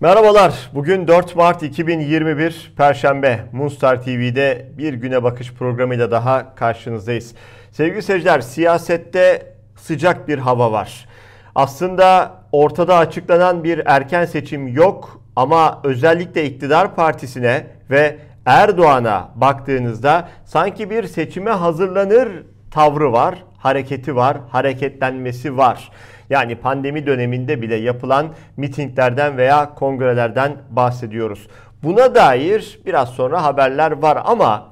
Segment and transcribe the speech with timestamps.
[0.00, 0.70] Merhabalar.
[0.74, 3.40] Bugün 4 Mart 2021 Perşembe.
[3.52, 7.34] Moonstar TV'de bir güne bakış programıyla daha karşınızdayız.
[7.72, 11.08] Sevgili seyirciler, siyasette sıcak bir hava var.
[11.54, 20.90] Aslında ortada açıklanan bir erken seçim yok ama özellikle iktidar partisine ve Erdoğan'a baktığınızda sanki
[20.90, 22.28] bir seçime hazırlanır
[22.70, 25.90] tavrı var, hareketi var, hareketlenmesi var.
[26.30, 31.48] Yani pandemi döneminde bile yapılan mitinglerden veya kongrelerden bahsediyoruz.
[31.82, 34.68] Buna dair biraz sonra haberler var ama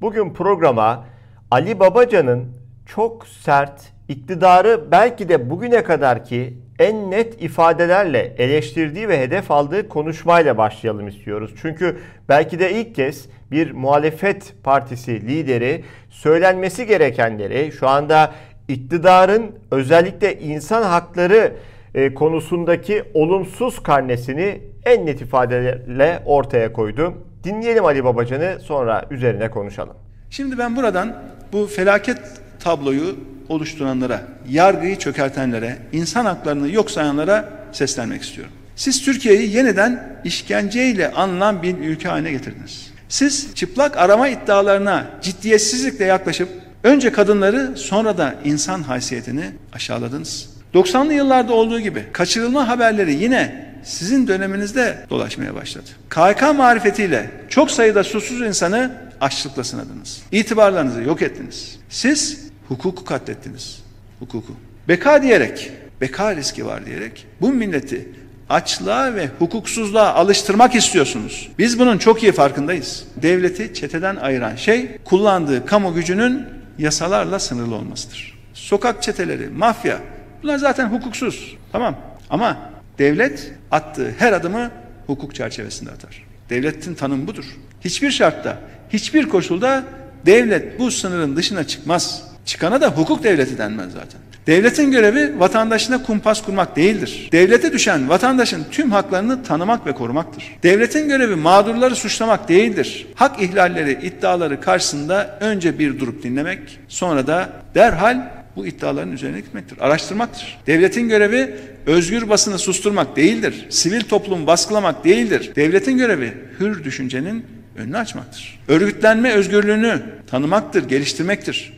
[0.00, 1.04] bugün programa
[1.50, 2.52] Ali Babacan'ın
[2.86, 10.58] çok sert, iktidarı belki de bugüne kadarki en net ifadelerle eleştirdiği ve hedef aldığı konuşmayla
[10.58, 11.54] başlayalım istiyoruz.
[11.62, 18.32] Çünkü belki de ilk kez bir muhalefet partisi lideri söylenmesi gerekenleri şu anda
[18.68, 21.52] iktidarın özellikle insan hakları
[21.94, 27.14] e, konusundaki olumsuz karnesini en net ifadelerle ortaya koydu.
[27.44, 29.96] Dinleyelim Ali Babacan'ı sonra üzerine konuşalım.
[30.30, 32.18] Şimdi ben buradan bu felaket
[32.60, 33.16] tabloyu
[33.48, 38.52] oluşturanlara, yargıyı çökertenlere, insan haklarını yok sayanlara seslenmek istiyorum.
[38.76, 42.90] Siz Türkiye'yi yeniden işkenceyle anılan bir ülke haline getirdiniz.
[43.08, 46.48] Siz çıplak arama iddialarına ciddiyetsizlikle yaklaşıp
[46.84, 50.50] önce kadınları sonra da insan haysiyetini aşağıladınız.
[50.74, 55.86] 90'lı yıllarda olduğu gibi kaçırılma haberleri yine sizin döneminizde dolaşmaya başladı.
[56.08, 60.22] KHK marifetiyle çok sayıda susuz insanı açlıkla sınadınız.
[60.32, 61.78] İtibarlarınızı yok ettiniz.
[61.88, 63.82] Siz hukuku katlettiniz.
[64.18, 64.52] Hukuku.
[64.88, 68.08] Beka diyerek, beka riski var diyerek bu milleti
[68.48, 71.48] açlığa ve hukuksuzluğa alıştırmak istiyorsunuz.
[71.58, 73.04] Biz bunun çok iyi farkındayız.
[73.22, 76.42] Devleti çeteden ayıran şey kullandığı kamu gücünün
[76.78, 78.38] yasalarla sınırlı olmasıdır.
[78.54, 80.00] Sokak çeteleri, mafya
[80.42, 81.56] bunlar zaten hukuksuz.
[81.72, 81.96] Tamam
[82.30, 82.58] ama
[82.98, 84.70] devlet attığı her adımı
[85.06, 86.24] hukuk çerçevesinde atar.
[86.50, 87.44] Devletin tanımı budur.
[87.80, 88.58] Hiçbir şartta,
[88.90, 89.84] hiçbir koşulda
[90.26, 92.22] devlet bu sınırın dışına çıkmaz.
[92.44, 94.20] Çıkana da hukuk devleti denmez zaten.
[94.46, 97.28] Devletin görevi vatandaşına kumpas kurmak değildir.
[97.32, 100.44] Devlete düşen vatandaşın tüm haklarını tanımak ve korumaktır.
[100.62, 103.06] Devletin görevi mağdurları suçlamak değildir.
[103.14, 109.78] Hak ihlalleri, iddiaları karşısında önce bir durup dinlemek, sonra da derhal bu iddiaların üzerine gitmektir.
[109.80, 110.58] Araştırmaktır.
[110.66, 111.54] Devletin görevi
[111.86, 113.66] özgür basını susturmak değildir.
[113.70, 115.52] Sivil toplum baskılamak değildir.
[115.56, 117.46] Devletin görevi hür düşüncenin
[117.76, 118.60] önünü açmaktır.
[118.68, 121.72] Örgütlenme özgürlüğünü tanımaktır, geliştirmektir.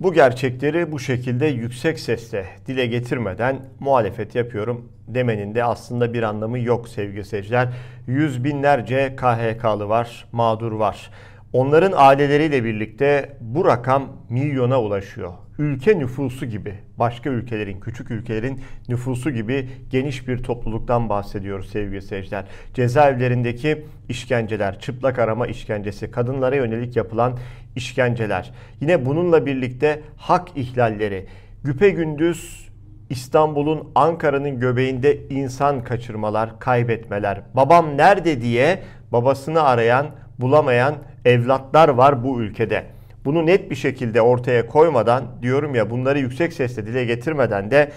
[0.00, 6.58] Bu gerçekleri bu şekilde yüksek sesle dile getirmeden muhalefet yapıyorum demenin de aslında bir anlamı
[6.58, 7.68] yok sevgili seyirciler.
[8.06, 11.10] Yüz binlerce KHK'lı var, mağdur var.
[11.54, 15.32] Onların aileleriyle birlikte bu rakam milyona ulaşıyor.
[15.58, 22.44] Ülke nüfusu gibi, başka ülkelerin, küçük ülkelerin nüfusu gibi geniş bir topluluktan bahsediyoruz sevgili seyirciler.
[22.74, 27.38] Cezaevlerindeki işkenceler, çıplak arama işkencesi, kadınlara yönelik yapılan
[27.76, 28.52] işkenceler.
[28.80, 31.26] Yine bununla birlikte hak ihlalleri,
[31.64, 32.68] güpe gündüz
[33.10, 37.42] İstanbul'un, Ankara'nın göbeğinde insan kaçırmalar, kaybetmeler.
[37.54, 38.82] Babam nerede diye
[39.12, 40.06] babasını arayan,
[40.38, 42.84] bulamayan evlatlar var bu ülkede.
[43.24, 47.92] Bunu net bir şekilde ortaya koymadan diyorum ya bunları yüksek sesle dile getirmeden de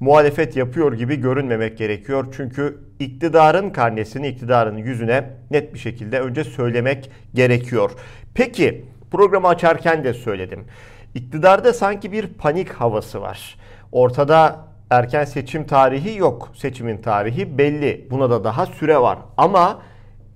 [0.00, 2.26] muhalefet yapıyor gibi görünmemek gerekiyor.
[2.36, 7.90] Çünkü iktidarın karnesini iktidarın yüzüne net bir şekilde önce söylemek gerekiyor.
[8.34, 10.64] Peki programı açarken de söyledim.
[11.14, 13.56] İktidarda sanki bir panik havası var.
[13.92, 14.56] Ortada
[14.90, 16.52] erken seçim tarihi yok.
[16.54, 18.06] Seçimin tarihi belli.
[18.10, 19.18] Buna da daha süre var.
[19.36, 19.82] Ama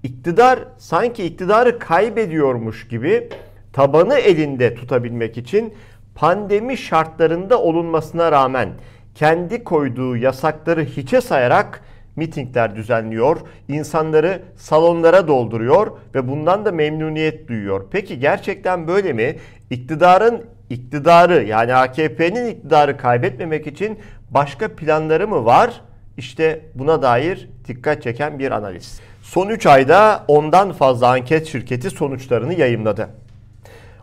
[0.03, 3.29] iktidar sanki iktidarı kaybediyormuş gibi
[3.73, 5.75] tabanı elinde tutabilmek için
[6.15, 8.69] pandemi şartlarında olunmasına rağmen
[9.15, 11.83] kendi koyduğu yasakları hiçe sayarak
[12.17, 17.87] mitingler düzenliyor, insanları salonlara dolduruyor ve bundan da memnuniyet duyuyor.
[17.91, 19.37] Peki gerçekten böyle mi?
[19.71, 23.99] İktidarın iktidarı yani AKP'nin iktidarı kaybetmemek için
[24.31, 25.81] başka planları mı var?
[26.17, 29.01] İşte buna dair dikkat çeken bir analiz.
[29.23, 33.09] Son 3 ayda ondan fazla anket şirketi sonuçlarını yayımladı.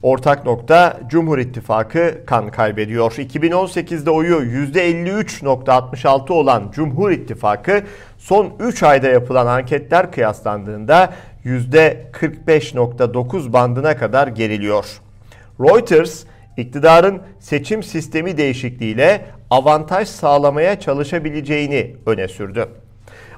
[0.02, 3.12] Ortak nokta Cumhur İttifakı kan kaybediyor.
[3.12, 7.84] 2018'de oyu %53.66 olan Cumhur İttifakı
[8.18, 11.14] son 3 ayda yapılan anketler kıyaslandığında
[11.46, 14.86] %45.9 bandına kadar geriliyor.
[15.60, 16.24] Reuters
[16.58, 22.68] iktidarın seçim sistemi değişikliğiyle avantaj sağlamaya çalışabileceğini öne sürdü.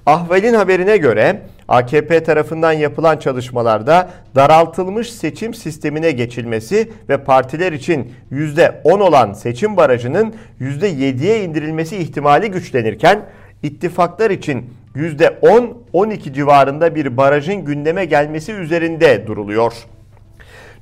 [0.05, 1.41] Ahval'in haberine göre
[1.71, 10.35] AKP tarafından yapılan çalışmalarda daraltılmış seçim sistemine geçilmesi ve partiler için %10 olan seçim barajının
[10.61, 13.21] %7'ye indirilmesi ihtimali güçlenirken
[13.63, 19.73] ittifaklar için %10-12 civarında bir barajın gündeme gelmesi üzerinde duruluyor.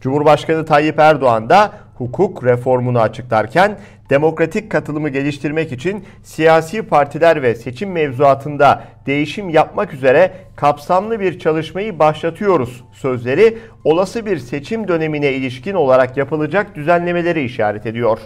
[0.02, 3.78] Cumhurbaşkanı Tayyip Erdoğan da hukuk reformunu açıklarken
[4.10, 12.00] demokratik katılımı geliştirmek için siyasi partiler ve seçim mevzuatında değişim yapmak üzere kapsamlı bir çalışmayı
[12.00, 18.20] başlatıyoruz sözleri olası bir seçim dönemine ilişkin olarak yapılacak düzenlemeleri işaret ediyor.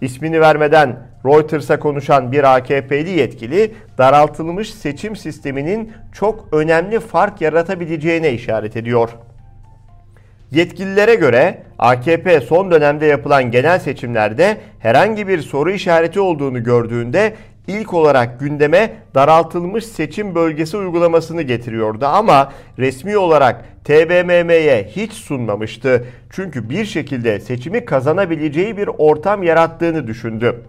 [0.00, 8.76] İsmini vermeden Reuters'a konuşan bir AKP'li yetkili daraltılmış seçim sisteminin çok önemli fark yaratabileceğine işaret
[8.76, 9.10] ediyor.
[10.52, 17.34] Yetkililere göre AKP son dönemde yapılan genel seçimlerde herhangi bir soru işareti olduğunu gördüğünde
[17.66, 26.04] ilk olarak gündeme daraltılmış seçim bölgesi uygulamasını getiriyordu ama resmi olarak TBMM'ye hiç sunmamıştı.
[26.30, 30.62] Çünkü bir şekilde seçimi kazanabileceği bir ortam yarattığını düşündü.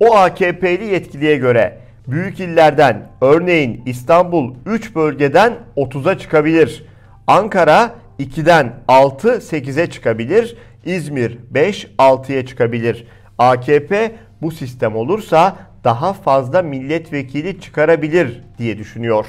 [0.00, 1.78] O AKP'li yetkiliye göre
[2.08, 6.84] büyük illerden örneğin İstanbul 3 bölgeden 30'a çıkabilir.
[7.26, 10.56] Ankara 2'den 6 8'e çıkabilir.
[10.84, 13.06] İzmir 5 6'ya çıkabilir.
[13.38, 14.12] AKP
[14.42, 19.26] bu sistem olursa daha fazla milletvekili çıkarabilir diye düşünüyor.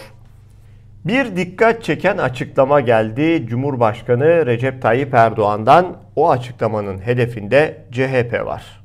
[1.06, 5.98] Bir dikkat çeken açıklama geldi Cumhurbaşkanı Recep Tayyip Erdoğan'dan.
[6.16, 8.84] O açıklamanın hedefinde CHP var.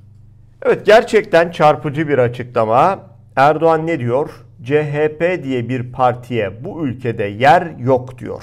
[0.63, 2.99] Evet gerçekten çarpıcı bir açıklama.
[3.37, 4.31] Erdoğan ne diyor?
[4.65, 8.43] CHP diye bir partiye bu ülkede yer yok diyor.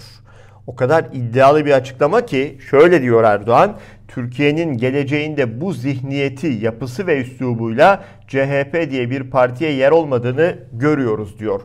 [0.67, 3.77] O kadar iddialı bir açıklama ki şöyle diyor Erdoğan.
[4.07, 11.62] Türkiye'nin geleceğinde bu zihniyeti, yapısı ve üslubuyla CHP diye bir partiye yer olmadığını görüyoruz diyor.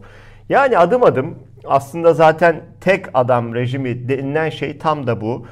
[0.48, 5.46] Yani adım adım aslında zaten tek adam rejimi denilen şey tam da bu.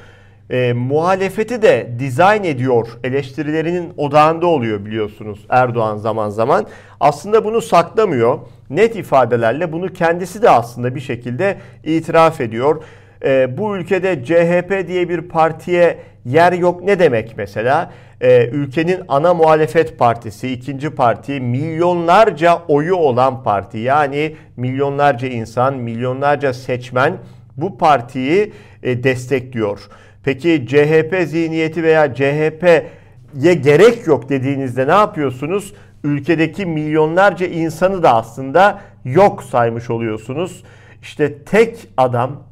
[0.49, 6.67] E, muhalefeti de dizayn ediyor eleştirilerinin odağında oluyor biliyorsunuz Erdoğan zaman zaman.
[6.99, 8.39] Aslında bunu saklamıyor.
[8.69, 12.83] Net ifadelerle bunu kendisi de aslında bir şekilde itiraf ediyor
[13.25, 17.91] e, bu ülkede CHP diye bir partiye yer yok ne demek mesela?
[18.21, 23.77] E, ülkenin ana muhalefet partisi, ikinci parti, milyonlarca oyu olan parti.
[23.77, 27.13] Yani milyonlarca insan, milyonlarca seçmen
[27.57, 29.89] bu partiyi e, destekliyor.
[30.23, 35.73] Peki CHP zihniyeti veya CHP'ye gerek yok dediğinizde ne yapıyorsunuz?
[36.03, 40.63] Ülkedeki milyonlarca insanı da aslında yok saymış oluyorsunuz.
[41.01, 42.48] İşte tek adam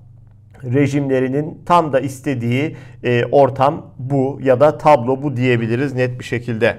[0.73, 6.77] rejimlerinin tam da istediği e, ortam bu ya da tablo bu diyebiliriz net bir şekilde.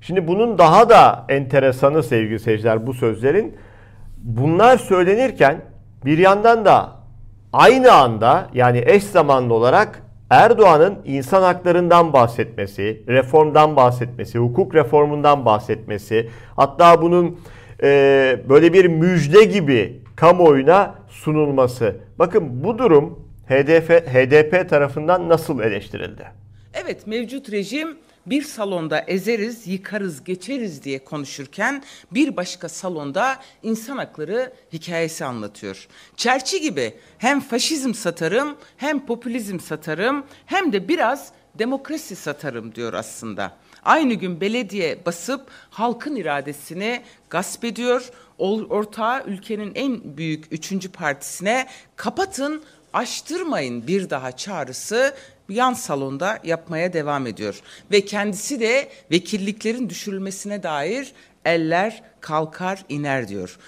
[0.00, 3.56] Şimdi bunun daha da enteresanı sevgili seyirciler bu sözlerin
[4.16, 5.60] bunlar söylenirken
[6.04, 6.92] bir yandan da
[7.52, 16.28] aynı anda yani eş zamanlı olarak Erdoğan'ın insan haklarından bahsetmesi, reformdan bahsetmesi, hukuk reformundan bahsetmesi,
[16.56, 17.40] hatta bunun
[17.82, 17.88] e,
[18.48, 21.96] böyle bir müjde gibi kamuoyuna sunulması.
[22.18, 26.28] Bakın bu durum HDP, HDP tarafından nasıl eleştirildi?
[26.74, 34.52] Evet mevcut rejim bir salonda ezeriz, yıkarız, geçeriz diye konuşurken bir başka salonda insan hakları
[34.72, 35.88] hikayesi anlatıyor.
[36.16, 43.52] Çerçi gibi hem faşizm satarım, hem popülizm satarım, hem de biraz demokrasi satarım diyor aslında.
[43.88, 48.10] Aynı gün belediye basıp halkın iradesini gasp ediyor.
[48.38, 51.66] Ortağı ülkenin en büyük üçüncü partisine
[51.96, 55.14] kapatın, açtırmayın bir daha çağrısı
[55.48, 57.60] yan salonda yapmaya devam ediyor.
[57.92, 61.12] Ve kendisi de vekilliklerin düşürülmesine dair
[61.44, 63.58] eller kalkar iner diyor.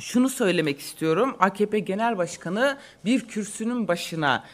[0.00, 1.36] Şunu söylemek istiyorum.
[1.38, 4.44] AKP Genel Başkanı bir kürsünün başına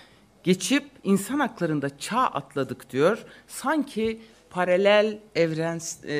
[0.44, 3.24] geçip insan haklarında çağ atladık diyor.
[3.48, 4.20] Sanki
[4.50, 6.14] paralel evren, e,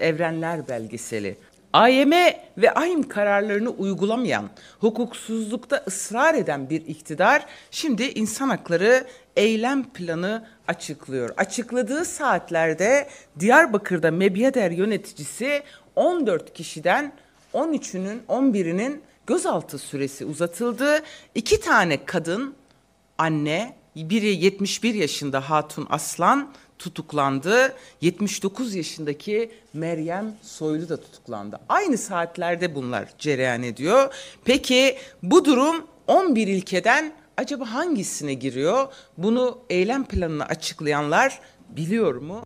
[0.00, 1.36] evrenler belgeseli.
[1.72, 2.12] AYM
[2.58, 9.06] ve AYM kararlarını uygulamayan, hukuksuzlukta ısrar eden bir iktidar şimdi insan hakları
[9.36, 11.30] eylem planı açıklıyor.
[11.36, 13.08] Açıkladığı saatlerde
[13.40, 15.62] Diyarbakır'da Mebiyeder yöneticisi
[15.96, 17.12] 14 kişiden
[17.54, 21.02] 13'ünün 11'inin gözaltı süresi uzatıldı.
[21.34, 22.54] İki tane kadın,
[23.18, 27.74] anne, biri 71 yaşında Hatun Aslan tutuklandı.
[28.00, 31.60] 79 yaşındaki Meryem Soylu da tutuklandı.
[31.68, 34.14] Aynı saatlerde bunlar cereyan ediyor.
[34.44, 38.86] Peki bu durum 11 ilkeden acaba hangisine giriyor?
[39.18, 42.42] Bunu eylem planını açıklayanlar biliyor mu?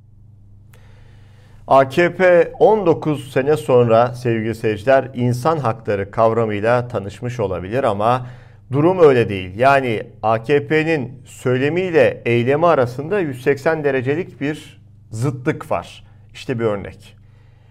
[1.66, 8.26] AKP 19 sene sonra sevgili seyirciler insan hakları kavramıyla tanışmış olabilir ama
[8.74, 9.58] Durum öyle değil.
[9.58, 16.04] Yani AKP'nin söylemiyle eylemi arasında 180 derecelik bir zıtlık var.
[16.32, 17.16] İşte bir örnek.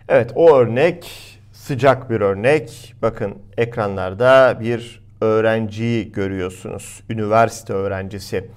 [0.09, 1.11] Evet o örnek
[1.51, 2.95] sıcak bir örnek.
[3.01, 7.03] Bakın ekranlarda bir öğrenciyi görüyorsunuz.
[7.09, 8.49] Üniversite öğrencisi.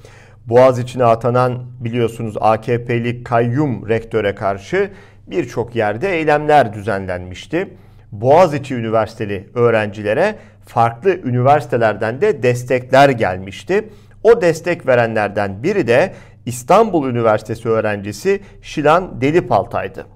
[0.47, 4.91] Boğaz içine atanan biliyorsunuz AKP'li kayyum rektöre karşı
[5.26, 7.69] birçok yerde eylemler düzenlenmişti.
[8.13, 13.89] Boğaziçi Üniversiteli öğrencilere farklı üniversitelerden de destekler gelmişti.
[14.23, 16.15] O destek verenlerden biri de
[16.47, 20.07] İstanbul Üniversitesi öğrencisi Şilan Delipaltay'dı.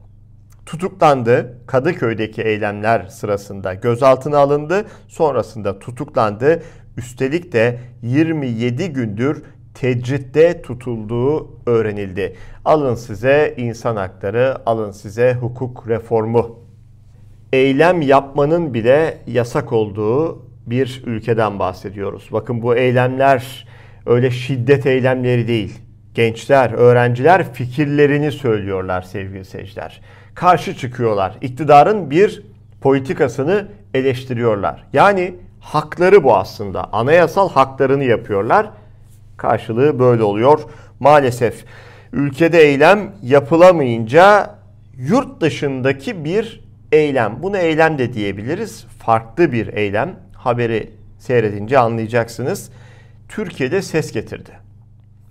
[0.67, 1.59] Tutuklandı.
[1.67, 4.87] Kadıköy'deki eylemler sırasında gözaltına alındı.
[5.09, 6.63] Sonrasında tutuklandı.
[6.97, 9.43] Üstelik de 27 gündür
[9.75, 12.37] tecritte tutulduğu öğrenildi.
[12.65, 16.70] Alın size insan hakları, alın size hukuk reformu.
[17.53, 22.29] Eylem yapmanın bile yasak olduğu bir ülkeden bahsediyoruz.
[22.33, 23.67] Bakın bu eylemler
[24.07, 25.79] öyle şiddet eylemleri değil.
[26.15, 30.01] Gençler, öğrenciler fikirlerini söylüyorlar sevgili seyirciler.
[30.35, 31.39] Karşı çıkıyorlar.
[31.41, 32.43] İktidarın bir
[32.81, 34.85] politikasını eleştiriyorlar.
[34.93, 36.93] Yani hakları bu aslında.
[36.93, 38.71] Anayasal haklarını yapıyorlar.
[39.37, 40.61] Karşılığı böyle oluyor.
[41.01, 41.65] Maalesef
[42.13, 44.55] ülkede eylem yapılamayınca
[44.97, 47.43] yurt dışındaki bir eylem.
[47.43, 48.87] Bunu eylem de diyebiliriz.
[48.99, 50.17] Farklı bir eylem.
[50.35, 52.71] Haberi seyredince anlayacaksınız.
[53.29, 54.51] Türkiye'de ses getirdi.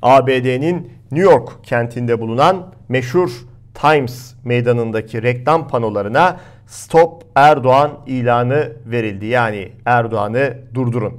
[0.02, 3.32] ABD'nin New York kentinde bulunan meşhur
[3.74, 9.26] Times meydanındaki reklam panolarına Stop Erdoğan ilanı verildi.
[9.26, 11.14] Yani Erdoğan'ı durdurun.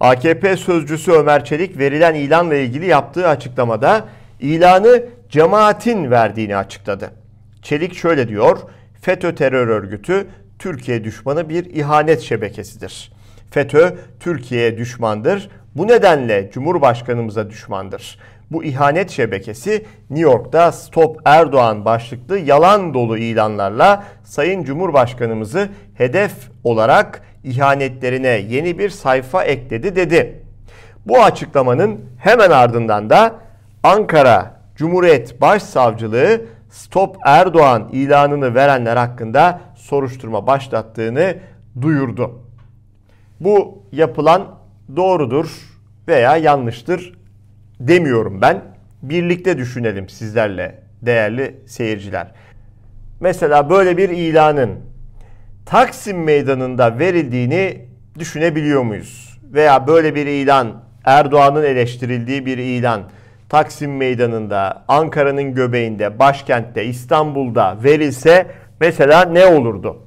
[0.00, 4.04] AKP sözcüsü Ömer Çelik verilen ilanla ilgili yaptığı açıklamada
[4.40, 7.10] ilanı cemaatin verdiğini açıkladı.
[7.62, 8.58] Çelik şöyle diyor:
[9.02, 10.26] FETÖ terör örgütü
[10.58, 13.12] Türkiye düşmanı bir ihanet şebekesidir.
[13.50, 15.50] FETÖ Türkiye'ye düşmandır.
[15.76, 18.18] Bu nedenle Cumhurbaşkanımıza düşmandır.
[18.50, 26.32] Bu ihanet şebekesi New York'ta Stop Erdoğan başlıklı yalan dolu ilanlarla Sayın Cumhurbaşkanımızı hedef
[26.64, 30.42] olarak ihanetlerine yeni bir sayfa ekledi dedi.
[31.06, 33.34] Bu açıklamanın hemen ardından da
[33.82, 36.40] Ankara Cumhuriyet Başsavcılığı
[36.72, 41.36] Stop Erdoğan ilanını verenler hakkında soruşturma başlattığını
[41.80, 42.42] duyurdu.
[43.40, 44.58] Bu yapılan
[44.96, 45.46] doğrudur
[46.08, 47.12] veya yanlıştır
[47.80, 48.62] demiyorum ben.
[49.02, 52.32] Birlikte düşünelim sizlerle değerli seyirciler.
[53.20, 54.70] Mesela böyle bir ilanın
[55.66, 57.86] Taksim Meydanı'nda verildiğini
[58.18, 59.38] düşünebiliyor muyuz?
[59.44, 63.02] Veya böyle bir ilan Erdoğan'ın eleştirildiği bir ilan
[63.52, 68.46] Taksim Meydanı'nda, Ankara'nın göbeğinde, başkentte, İstanbul'da verilse
[68.80, 69.98] mesela ne olurdu?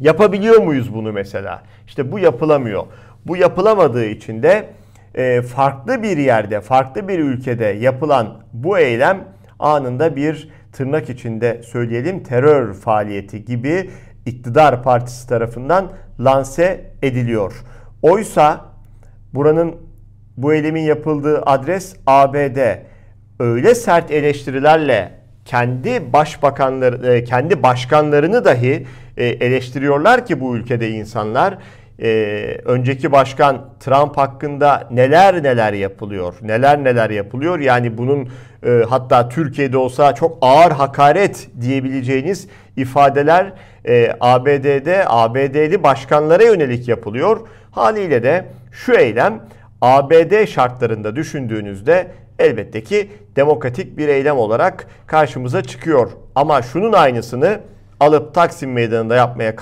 [0.00, 1.62] Yapabiliyor muyuz bunu mesela?
[1.86, 2.82] İşte bu yapılamıyor.
[3.26, 4.68] Bu yapılamadığı için de
[5.14, 9.24] e, farklı bir yerde, farklı bir ülkede yapılan bu eylem
[9.58, 13.90] anında bir tırnak içinde söyleyelim terör faaliyeti gibi
[14.26, 17.64] iktidar partisi tarafından lanse ediliyor.
[18.02, 18.60] Oysa
[19.34, 19.91] buranın
[20.36, 22.58] bu eylemin yapıldığı adres ABD.
[23.40, 25.12] Öyle sert eleştirilerle
[25.44, 28.86] kendi başbakanları, e, kendi başkanlarını dahi
[29.16, 31.58] e, eleştiriyorlar ki bu ülkede insanlar.
[32.02, 37.58] Ee, önceki başkan Trump hakkında neler neler yapılıyor, neler neler yapılıyor.
[37.58, 38.28] Yani bunun
[38.66, 43.52] e, hatta Türkiye'de olsa çok ağır hakaret diyebileceğiniz ifadeler
[43.84, 47.40] e, ABD'de ABD'li başkanlara yönelik yapılıyor.
[47.70, 49.40] Haliyle de şu eylem
[49.82, 52.06] ABD şartlarında düşündüğünüzde
[52.38, 56.10] elbette ki demokratik bir eylem olarak karşımıza çıkıyor.
[56.34, 57.60] Ama şunun aynısını
[58.00, 59.56] alıp Taksim Meydanı'nda yapmaya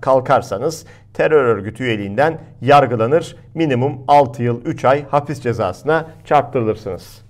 [0.00, 3.36] kalkarsanız terör örgütü üyeliğinden yargılanır.
[3.54, 7.22] Minimum 6 yıl 3 ay hapis cezasına çarptırılırsınız.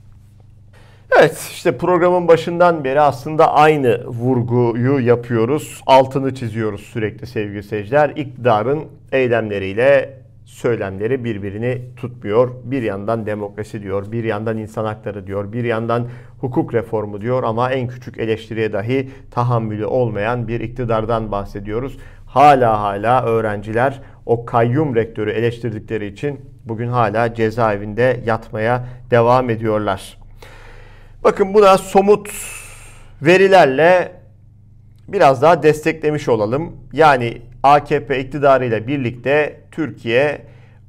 [1.19, 5.81] Evet işte programın başından beri aslında aynı vurguyu yapıyoruz.
[5.87, 8.11] Altını çiziyoruz sürekli sevgili seyirciler.
[8.17, 10.18] İktidarın eylemleriyle
[10.49, 12.51] söylemleri birbirini tutmuyor.
[12.65, 16.09] Bir yandan demokrasi diyor, bir yandan insan hakları diyor, bir yandan
[16.41, 21.99] hukuk reformu diyor ama en küçük eleştiriye dahi tahammülü olmayan bir iktidardan bahsediyoruz.
[22.27, 30.19] Hala hala öğrenciler o kayyum rektörü eleştirdikleri için bugün hala cezaevinde yatmaya devam ediyorlar.
[31.25, 32.31] Bakın buna somut
[33.23, 34.13] verilerle
[35.09, 36.77] biraz daha desteklemiş olalım.
[36.93, 40.41] Yani AKP iktidarıyla birlikte Türkiye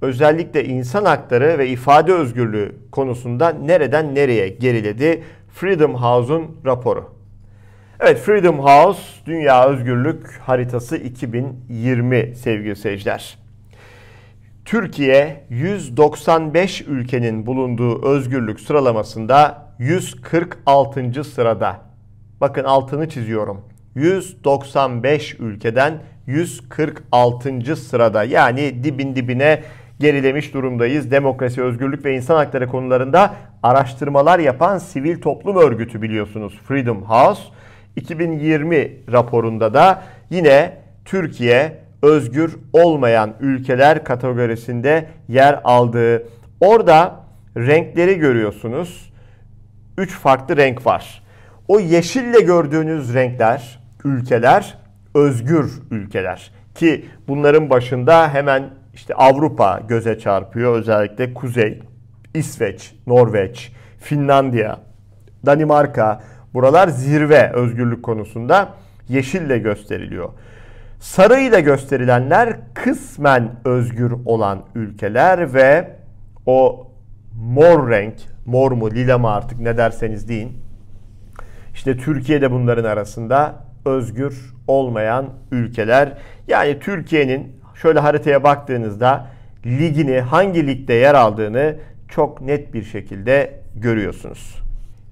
[0.02, 5.24] özellikle insan hakları ve ifade özgürlüğü konusunda nereden nereye geriledi?
[5.54, 7.06] Freedom House'un raporu.
[8.00, 13.38] Evet Freedom House Dünya Özgürlük Haritası 2020 sevgili seyirciler.
[14.66, 21.24] Türkiye 195 ülkenin bulunduğu özgürlük sıralamasında 146.
[21.24, 21.82] sırada.
[22.42, 23.62] Bakın altını çiziyorum.
[23.96, 25.94] 195 ülkeden
[26.28, 27.76] 146.
[27.76, 28.24] sırada.
[28.24, 29.64] Yani dibin dibine
[30.00, 31.12] gerilemiş durumdayız.
[31.12, 37.42] Demokrasi, özgürlük ve insan hakları konularında araştırmalar yapan sivil toplum örgütü biliyorsunuz Freedom House.
[37.96, 46.24] 2020 raporunda da yine Türkiye özgür olmayan ülkeler kategorisinde yer aldığı.
[46.60, 47.16] Orada
[47.58, 49.14] renkleri görüyorsunuz.
[49.98, 51.24] Üç farklı renk var.
[51.68, 54.78] O yeşille gördüğünüz renkler, ülkeler
[55.16, 56.52] özgür ülkeler.
[56.76, 60.76] Ki bunların başında hemen işte Avrupa göze çarpıyor.
[60.76, 61.80] Özellikle Kuzey,
[62.34, 64.80] İsveç, Norveç, Finlandiya,
[65.46, 66.22] Danimarka.
[66.54, 68.70] Buralar zirve özgürlük konusunda
[69.08, 70.30] yeşille gösteriliyor.
[71.00, 75.96] Sarı ile gösterilenler kısmen özgür olan ülkeler ve
[76.46, 76.88] o
[77.36, 78.16] mor renk,
[78.46, 80.58] mor mu lila mı artık ne derseniz deyin.
[81.74, 86.18] İşte Türkiye de bunların arasında özgür olmayan ülkeler.
[86.48, 89.28] Yani Türkiye'nin şöyle haritaya baktığınızda
[89.66, 91.76] ligini hangi ligde yer aldığını
[92.08, 94.56] çok net bir şekilde görüyorsunuz.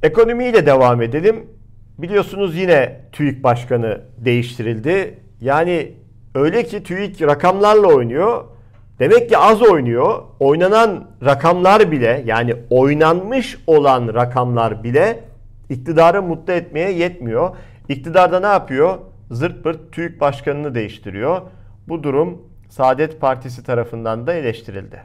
[0.03, 1.45] Ekonomiyle devam edelim.
[1.97, 5.19] Biliyorsunuz yine TÜİK Başkanı değiştirildi.
[5.41, 5.91] Yani
[6.35, 8.43] öyle ki TÜİK rakamlarla oynuyor.
[8.99, 10.23] Demek ki az oynuyor.
[10.39, 15.19] Oynanan rakamlar bile yani oynanmış olan rakamlar bile
[15.69, 17.55] iktidarı mutlu etmeye yetmiyor.
[17.89, 18.99] İktidarda ne yapıyor?
[19.31, 21.41] Zırt pırt TÜİK başkanını değiştiriyor.
[21.87, 25.03] Bu durum Saadet Partisi tarafından da eleştirildi.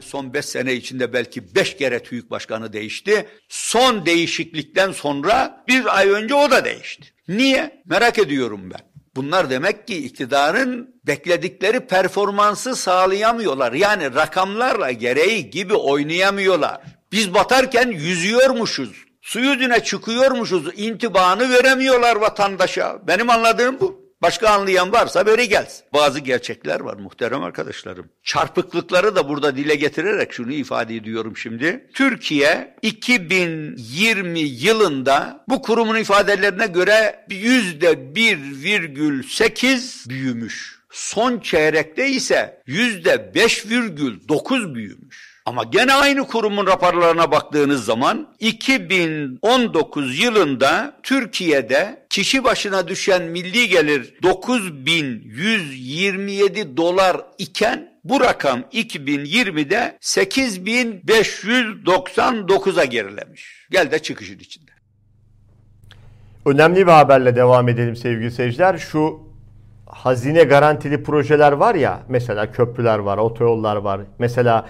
[0.00, 3.26] Son 5 sene içinde belki 5 kere TÜİK başkanı değişti.
[3.48, 7.08] Son değişiklikten sonra bir ay önce o da değişti.
[7.28, 7.82] Niye?
[7.86, 8.80] Merak ediyorum ben.
[9.16, 13.72] Bunlar demek ki iktidarın bekledikleri performansı sağlayamıyorlar.
[13.72, 16.80] Yani rakamlarla gereği gibi oynayamıyorlar.
[17.12, 19.11] Biz batarken yüzüyormuşuz.
[19.22, 20.64] Su yüzüne çıkıyormuşuz.
[20.76, 23.06] intibanı veremiyorlar vatandaşa.
[23.06, 24.02] Benim anladığım bu.
[24.22, 25.84] Başka anlayan varsa böyle gelsin.
[25.92, 28.08] Bazı gerçekler var muhterem arkadaşlarım.
[28.22, 31.90] Çarpıklıkları da burada dile getirerek şunu ifade ediyorum şimdi.
[31.94, 40.82] Türkiye 2020 yılında bu kurumun ifadelerine göre yüzde bir virgül sekiz büyümüş.
[40.90, 45.31] Son çeyrekte ise yüzde beş virgül dokuz büyümüş.
[45.46, 54.14] Ama gene aynı kurumun raporlarına baktığınız zaman 2019 yılında Türkiye'de kişi başına düşen milli gelir
[54.22, 63.66] 9127 dolar iken bu rakam 2020'de 8599'a gerilemiş.
[63.70, 64.70] Gel de çıkışın içinde.
[66.46, 68.78] Önemli bir haberle devam edelim sevgili seyirciler.
[68.78, 69.20] Şu
[69.86, 74.00] hazine garantili projeler var ya mesela köprüler var, otoyollar var.
[74.18, 74.66] Mesela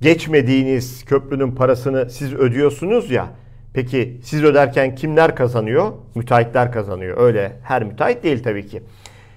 [0.00, 3.26] geçmediğiniz köprünün parasını siz ödüyorsunuz ya.
[3.74, 5.92] Peki siz öderken kimler kazanıyor?
[6.14, 7.20] Müteahhitler kazanıyor.
[7.20, 8.82] Öyle her müteahhit değil tabii ki.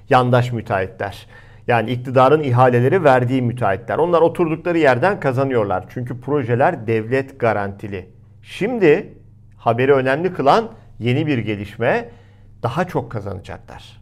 [0.10, 1.28] Yandaş müteahhitler.
[1.68, 3.98] Yani iktidarın ihaleleri verdiği müteahhitler.
[3.98, 5.86] Onlar oturdukları yerden kazanıyorlar.
[5.90, 8.10] Çünkü projeler devlet garantili.
[8.44, 9.14] Şimdi
[9.58, 12.10] haberi önemli kılan yeni bir gelişme
[12.64, 14.02] daha çok kazanacaklar.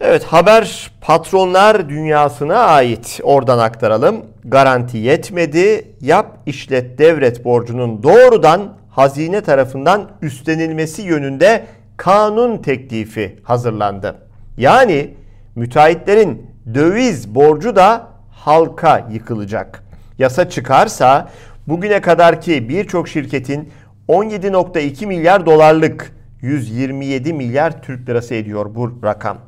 [0.00, 3.20] Evet haber patronlar dünyasına ait.
[3.22, 4.24] Oradan aktaralım.
[4.46, 5.84] Garanti yetmedi.
[6.00, 11.64] Yap işlet devret borcunun doğrudan hazine tarafından üstlenilmesi yönünde
[11.96, 14.16] kanun teklifi hazırlandı.
[14.56, 15.14] Yani
[15.54, 19.82] müteahhitlerin döviz borcu da halka yıkılacak.
[20.18, 21.28] Yasa çıkarsa
[21.68, 23.72] bugüne kadarki birçok şirketin
[24.08, 29.38] 17.2 milyar dolarlık 127 milyar Türk lirası ediyor bu rakam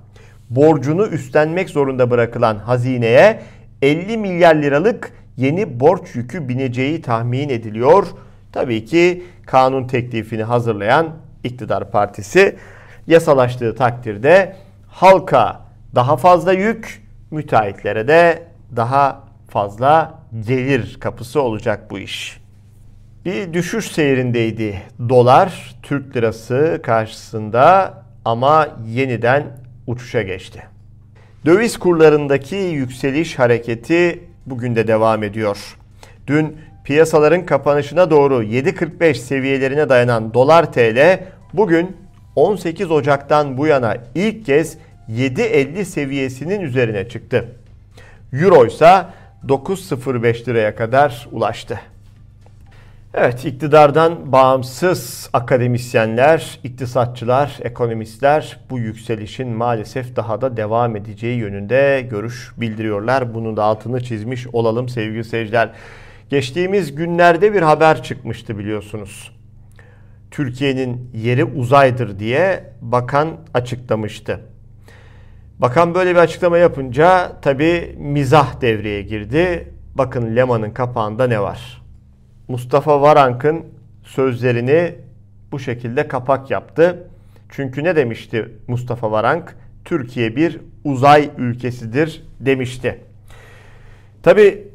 [0.51, 3.41] borcunu üstlenmek zorunda bırakılan hazineye
[3.83, 8.07] 50 milyar liralık yeni borç yükü bineceği tahmin ediliyor.
[8.53, 11.15] Tabii ki kanun teklifini hazırlayan
[11.45, 12.57] iktidar partisi
[13.07, 14.57] yasalaştığı takdirde
[14.89, 15.61] halka
[15.95, 18.43] daha fazla yük, müteahhitlere de
[18.77, 20.15] daha fazla
[20.47, 22.41] gelir kapısı olacak bu iş.
[23.25, 29.47] Bir düşüş seyrindeydi dolar Türk lirası karşısında ama yeniden
[29.87, 30.78] uçuşa geçti.
[31.49, 35.77] Döviz kurlarındaki yükseliş hareketi bugün de devam ediyor.
[36.27, 41.21] Dün piyasaların kapanışına doğru 7.45 seviyelerine dayanan dolar TL
[41.53, 41.97] bugün
[42.37, 44.79] 18 Ocak'tan bu yana ilk kez
[45.11, 47.49] 7.50 seviyesinin üzerine çıktı.
[48.33, 49.05] Euro ise
[49.47, 51.81] 9.05 liraya kadar ulaştı.
[53.15, 62.53] Evet, iktidardan bağımsız akademisyenler, iktisatçılar, ekonomistler bu yükselişin maalesef daha da devam edeceği yönünde görüş
[62.57, 63.35] bildiriyorlar.
[63.35, 65.71] Bunun da altını çizmiş olalım sevgili seyirciler.
[66.29, 69.33] Geçtiğimiz günlerde bir haber çıkmıştı biliyorsunuz.
[70.31, 74.41] Türkiye'nin yeri uzaydır diye bakan açıklamıştı.
[75.59, 79.75] Bakan böyle bir açıklama yapınca tabi mizah devreye girdi.
[79.95, 81.78] Bakın Leman'ın kapağında ne var?
[82.49, 83.65] Mustafa Varank'ın
[84.03, 84.95] sözlerini
[85.53, 87.09] bu şekilde kapak yaptı.
[87.49, 89.57] Çünkü ne demişti Mustafa Varank?
[89.85, 93.01] Türkiye bir uzay ülkesidir demişti.
[94.23, 94.69] Tabi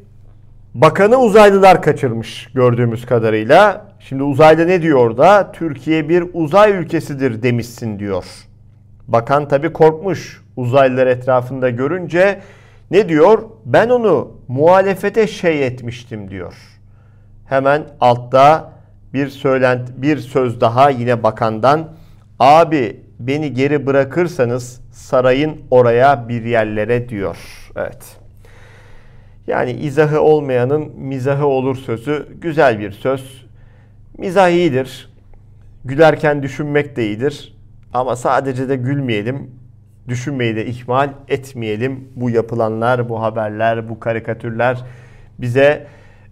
[0.74, 3.86] bakanı uzaylılar kaçırmış gördüğümüz kadarıyla.
[4.00, 5.52] Şimdi uzaylı ne diyor orada?
[5.52, 8.24] Türkiye bir uzay ülkesidir demişsin diyor.
[9.08, 12.40] Bakan tabi korkmuş uzaylılar etrafında görünce
[12.90, 13.42] ne diyor?
[13.66, 16.54] Ben onu muhalefete şey etmiştim diyor.
[17.54, 18.72] Hemen altta
[19.12, 21.88] bir söylent bir söz daha yine bakandan.
[22.38, 27.36] Abi beni geri bırakırsanız sarayın oraya bir yerlere diyor.
[27.76, 28.16] Evet.
[29.46, 33.46] Yani izahı olmayanın mizahı olur sözü güzel bir söz.
[34.18, 35.10] Mizah iyidir.
[35.84, 37.56] Gülerken düşünmek de iyidir.
[37.92, 39.50] Ama sadece de gülmeyelim.
[40.08, 42.08] Düşünmeyi de ihmal etmeyelim.
[42.16, 44.84] Bu yapılanlar, bu haberler, bu karikatürler
[45.38, 45.86] bize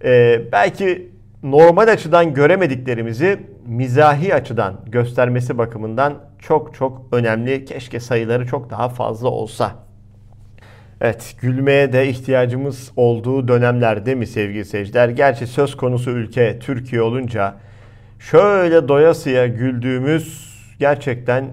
[0.05, 1.12] e, belki
[1.43, 7.65] normal açıdan göremediklerimizi mizahi açıdan göstermesi bakımından çok çok önemli.
[7.65, 9.73] Keşke sayıları çok daha fazla olsa.
[11.01, 15.09] Evet, gülmeye de ihtiyacımız olduğu dönemlerde mi sevgili seyirciler?
[15.09, 17.55] Gerçi söz konusu ülke Türkiye olunca
[18.19, 21.45] şöyle doyasıya güldüğümüz gerçekten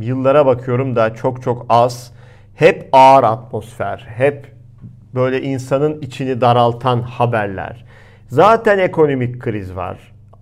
[0.00, 2.12] yıllara bakıyorum da çok çok az.
[2.54, 4.52] Hep ağır atmosfer, hep
[5.14, 7.84] böyle insanın içini daraltan haberler.
[8.30, 9.98] Zaten ekonomik kriz var.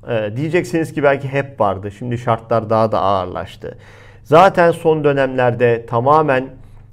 [0.08, 1.90] Ee, diyeceksiniz ki belki hep vardı.
[1.90, 3.78] Şimdi şartlar daha da ağırlaştı.
[4.24, 6.48] Zaten son dönemlerde tamamen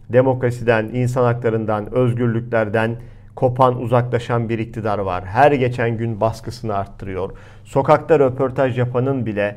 [0.09, 2.95] demokrasiden, insan haklarından, özgürlüklerden
[3.35, 5.25] kopan, uzaklaşan bir iktidar var.
[5.25, 7.31] Her geçen gün baskısını arttırıyor.
[7.63, 9.55] Sokakta röportaj yapanın bile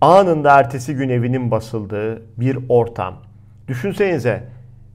[0.00, 3.14] anında ertesi gün evinin basıldığı bir ortam.
[3.68, 4.42] Düşünsenize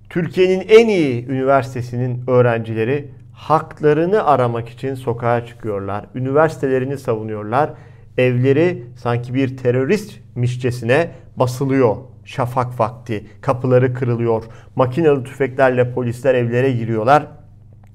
[0.10, 6.06] Türkiye'nin en iyi üniversitesinin öğrencileri haklarını aramak için sokağa çıkıyorlar.
[6.16, 7.70] Üniversitelerini savunuyorlar.
[8.18, 11.96] Evleri sanki bir teröristmişçesine basılıyor.
[12.26, 14.44] Şafak vakti kapıları kırılıyor.
[14.76, 17.28] Makinalı tüfeklerle polisler evlere giriyorlar.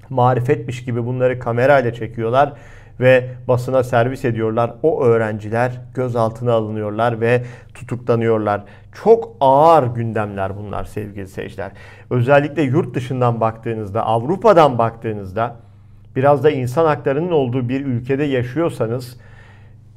[0.09, 2.53] Marifetmiş gibi bunları kamerayla çekiyorlar
[2.99, 4.73] ve basına servis ediyorlar.
[4.83, 8.63] O öğrenciler gözaltına alınıyorlar ve tutuklanıyorlar.
[9.03, 11.71] Çok ağır gündemler bunlar sevgili seyirciler.
[12.09, 15.55] Özellikle yurt dışından baktığınızda, Avrupa'dan baktığınızda
[16.15, 19.17] biraz da insan haklarının olduğu bir ülkede yaşıyorsanız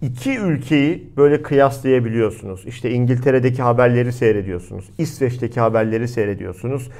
[0.02, 2.66] iki ülkeyi böyle kıyaslayabiliyorsunuz.
[2.66, 4.90] İşte İngiltere'deki haberleri seyrediyorsunuz.
[4.98, 6.90] İsveç'teki haberleri seyrediyorsunuz.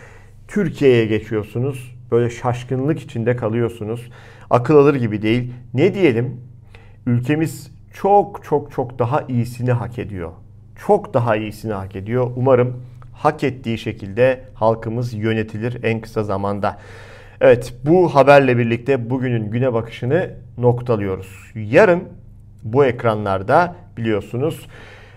[0.49, 1.97] Türkiye'ye geçiyorsunuz.
[2.11, 4.11] Böyle şaşkınlık içinde kalıyorsunuz.
[4.51, 5.53] Akıl alır gibi değil.
[5.75, 6.41] Ne diyelim?
[7.07, 10.33] Ülkemiz çok çok çok daha iyisini hak ediyor.
[10.87, 12.31] Çok daha iyisini hak ediyor.
[12.37, 12.83] Umarım
[13.13, 16.79] hak ettiği şekilde halkımız yönetilir en kısa zamanda.
[17.41, 21.53] Evet bu haberle birlikte bugünün güne bakışını noktalıyoruz.
[21.55, 22.03] Yarın
[22.63, 24.67] bu ekranlarda biliyorsunuz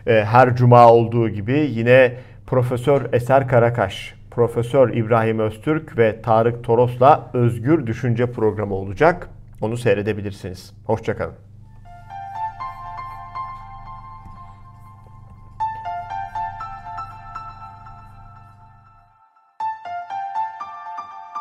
[0.08, 2.14] e, her cuma olduğu gibi yine
[2.48, 9.30] Profesör Eser Karakaş, Profesör İbrahim Öztürk ve Tarık Toros'la Özgür Düşünce programı olacak.
[9.62, 10.74] Onu seyredebilirsiniz.
[10.86, 11.47] Hoşçakalın.